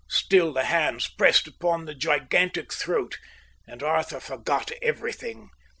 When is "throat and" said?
2.73-3.83